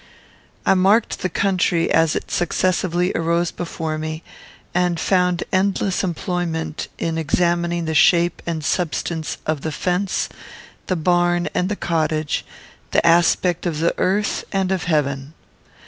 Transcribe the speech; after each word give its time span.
I 0.65 0.73
marked 0.73 1.19
the 1.19 1.29
country 1.29 1.91
as 1.91 2.15
it 2.15 2.31
successively 2.31 3.11
arose 3.13 3.51
before 3.51 3.99
me, 3.99 4.23
and 4.73 4.99
found 4.99 5.43
endless 5.51 6.03
employment 6.03 6.87
in 6.97 7.19
examining 7.19 7.85
the 7.85 7.93
shape 7.93 8.41
and 8.47 8.65
substance 8.65 9.37
of 9.45 9.61
the 9.61 9.71
fence, 9.71 10.27
the 10.87 10.95
barn, 10.95 11.49
and 11.53 11.69
the 11.69 11.75
cottage, 11.75 12.43
the 12.89 13.05
aspect 13.05 13.67
of 13.67 13.79
earth 13.99 14.43
and 14.51 14.71
of 14.71 14.85
heaven. 14.85 15.35